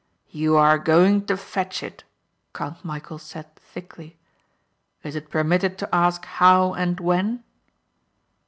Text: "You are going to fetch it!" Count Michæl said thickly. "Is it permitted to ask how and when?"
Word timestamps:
"You 0.31 0.55
are 0.57 0.79
going 0.79 1.27
to 1.27 1.37
fetch 1.37 1.83
it!" 1.83 2.05
Count 2.55 2.83
Michæl 2.83 3.19
said 3.21 3.55
thickly. 3.57 4.17
"Is 5.03 5.15
it 5.15 5.29
permitted 5.29 5.77
to 5.77 5.89
ask 5.95 6.25
how 6.25 6.73
and 6.73 6.99
when?" 6.99 7.43